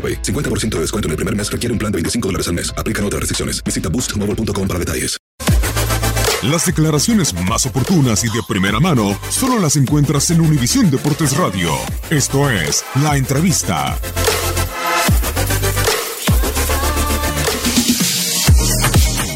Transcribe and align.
AroPay. 0.00 0.22
50% 0.22 0.76
de 0.76 0.80
descuento 0.80 1.08
en 1.08 1.10
el 1.10 1.16
primer 1.16 1.36
mes 1.36 1.52
requiere 1.52 1.74
un 1.74 1.78
plan 1.78 1.92
de 1.92 1.96
25 1.96 2.28
dólares 2.28 2.48
al 2.48 2.54
mes. 2.54 2.72
Aplican 2.78 3.04
otras 3.04 3.20
restricciones. 3.20 3.62
Visita 3.62 3.90
boostmobile.com 3.90 4.66
para 4.66 4.78
detalles. 4.78 5.20
Las 6.42 6.64
declaraciones 6.64 7.34
más 7.34 7.66
oportunas 7.66 8.24
y 8.24 8.28
de 8.28 8.40
primera 8.48 8.80
mano 8.80 9.18
solo 9.28 9.58
las 9.58 9.76
encuentras 9.76 10.30
en 10.30 10.40
Univisión 10.40 10.90
Deportes 10.90 11.36
Radio. 11.36 11.70
Esto 12.08 12.48
es 12.48 12.82
La 13.02 13.18
Entrevista. 13.18 13.98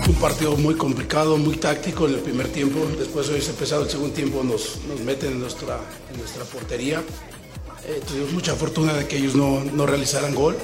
Un 0.08 0.14
partido 0.14 0.56
muy 0.56 0.76
complicado, 0.76 1.36
muy 1.36 1.56
táctico 1.56 2.08
en 2.08 2.14
el 2.14 2.20
primer 2.20 2.48
tiempo. 2.48 2.80
Después 2.98 3.26
de 3.26 3.34
haberse 3.34 3.50
empezado 3.50 3.82
el 3.82 3.90
segundo 3.90 4.14
tiempo 4.14 4.42
nos, 4.42 4.78
nos 4.88 5.00
meten 5.00 5.32
en 5.32 5.40
nuestra, 5.40 5.78
en 6.10 6.18
nuestra 6.18 6.44
portería. 6.44 7.02
Eh, 7.86 8.00
tuvimos 8.06 8.32
mucha 8.32 8.54
fortuna 8.54 8.94
de 8.94 9.06
que 9.06 9.18
ellos 9.18 9.34
no, 9.34 9.62
no 9.64 9.86
realizaran 9.86 10.34
gol. 10.34 10.56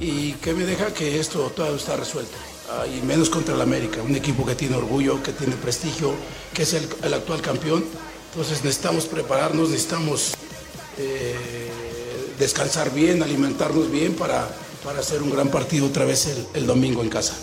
Y 0.00 0.32
que 0.34 0.54
me 0.54 0.64
deja 0.64 0.94
que 0.94 1.20
esto 1.20 1.52
todavía 1.54 1.76
está 1.76 1.96
resuelto. 1.96 2.36
Y 2.96 3.04
menos 3.04 3.28
contra 3.28 3.54
el 3.54 3.60
América, 3.60 4.00
un 4.00 4.14
equipo 4.14 4.46
que 4.46 4.54
tiene 4.54 4.76
orgullo, 4.76 5.22
que 5.22 5.32
tiene 5.32 5.56
prestigio, 5.56 6.14
que 6.54 6.62
es 6.62 6.72
el, 6.72 7.14
actual 7.14 7.42
campeón. 7.42 7.84
Entonces 8.30 8.64
necesitamos 8.64 9.06
prepararnos, 9.06 9.70
necesitamos 9.70 10.34
eh, 10.96 11.68
descansar 12.38 12.94
bien, 12.94 13.22
alimentarnos 13.22 13.90
bien 13.90 14.14
para, 14.14 14.48
para 14.84 15.00
hacer 15.00 15.22
un 15.22 15.30
gran 15.30 15.48
partido 15.48 15.86
otra 15.86 16.04
vez 16.04 16.28
el, 16.54 16.66
domingo 16.66 17.02
en 17.02 17.10
casa. 17.10 17.36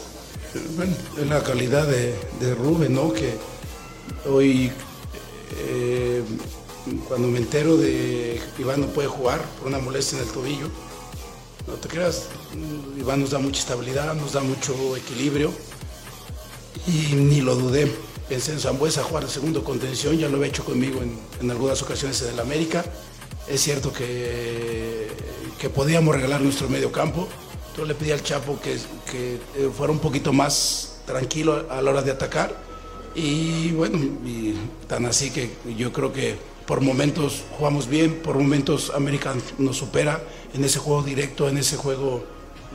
Es 1.19 1.28
la 1.28 1.44
calidad 1.44 1.85
de, 1.85 2.16
de 2.39 2.56
Rubén, 2.56 2.94
¿no? 2.95 3.12
Que 3.13 3.35
hoy, 4.28 4.72
eh, 5.59 6.24
cuando 7.07 7.27
me 7.27 7.39
entero 7.39 7.77
de 7.77 8.41
que 8.55 8.61
Iván 8.61 8.81
no 8.81 8.87
puede 8.87 9.07
jugar 9.07 9.41
por 9.59 9.67
una 9.67 9.79
molestia 9.79 10.19
en 10.19 10.25
el 10.25 10.31
tobillo, 10.31 10.67
no 11.67 11.73
te 11.73 11.87
creas, 11.87 12.27
Iván 12.97 13.19
nos 13.19 13.31
da 13.31 13.39
mucha 13.39 13.59
estabilidad, 13.59 14.13
nos 14.15 14.33
da 14.33 14.41
mucho 14.41 14.95
equilibrio 14.95 15.51
y 16.87 17.15
ni 17.15 17.41
lo 17.41 17.55
dudé. 17.55 17.91
Pensé 18.29 18.51
en 18.51 18.59
Zambuesa 18.59 19.03
jugar 19.03 19.25
de 19.25 19.31
segundo 19.31 19.63
contención, 19.63 20.17
ya 20.17 20.27
lo 20.27 20.43
he 20.43 20.47
hecho 20.47 20.65
conmigo 20.65 21.01
en, 21.01 21.17
en 21.39 21.51
algunas 21.51 21.81
ocasiones 21.81 22.21
en 22.21 22.33
el 22.33 22.39
América. 22.39 22.83
Es 23.47 23.61
cierto 23.61 23.93
que, 23.93 25.07
que 25.57 25.69
podíamos 25.69 26.13
regalar 26.13 26.41
nuestro 26.41 26.67
medio 26.67 26.91
campo. 26.91 27.27
Entonces 27.69 27.87
le 27.87 27.95
pedí 27.95 28.11
al 28.11 28.23
Chapo 28.23 28.59
que, 28.59 28.77
que 29.09 29.35
eh, 29.35 29.69
fuera 29.75 29.93
un 29.93 29.99
poquito 29.99 30.33
más 30.33 30.97
tranquilo 31.05 31.67
a 31.69 31.81
la 31.81 31.91
hora 31.91 32.01
de 32.01 32.11
atacar. 32.11 32.53
Y 33.15 33.71
bueno, 33.71 33.97
tan 34.87 35.05
así 35.05 35.31
que 35.31 35.51
yo 35.77 35.93
creo 35.93 36.11
que 36.11 36.35
por 36.67 36.81
momentos 36.81 37.45
jugamos 37.57 37.88
bien, 37.88 38.19
por 38.22 38.38
momentos 38.38 38.91
América 38.94 39.33
nos 39.57 39.78
supera 39.78 40.22
en 40.53 40.63
ese 40.66 40.79
juego 40.79 41.01
directo, 41.01 41.47
en 41.47 41.57
ese 41.57 41.78
juego 41.78 42.23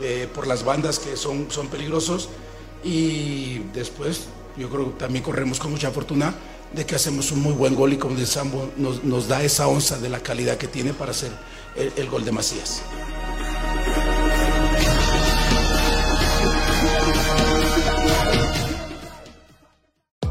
eh, 0.01 0.27
por 0.35 0.47
las 0.47 0.65
bandas 0.65 0.99
que 0.99 1.17
son, 1.17 1.51
son 1.51 1.69
peligrosos. 1.69 2.31
Y 2.83 3.59
después 3.75 4.25
yo 4.57 4.71
creo 4.71 4.93
que 4.93 4.99
también 4.99 5.23
corremos 5.23 5.61
con 5.61 5.71
mucha 5.71 5.91
fortuna 5.91 6.35
de 6.73 6.87
que 6.87 6.95
hacemos 6.95 7.31
un 7.33 7.43
muy 7.43 7.53
buen 7.53 7.75
gol 7.75 7.93
y 7.93 7.99
como 7.99 8.17
de 8.17 8.25
Sambo 8.25 8.71
nos, 8.79 9.05
nos 9.05 9.29
da 9.29 9.45
esa 9.45 9.69
onza 9.69 9.99
de 9.99 10.09
la 10.09 10.21
calidad 10.21 10.57
que 10.57 10.69
tiene 10.69 10.95
para 10.95 11.11
hacer 11.11 11.31
el 11.77 12.09
gol 12.09 12.25
de 12.25 12.33
Macías. 12.33 12.83